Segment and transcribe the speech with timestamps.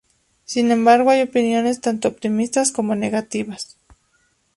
[0.45, 3.77] Sin embargo, hay opiniones tanto optimistas como negativas.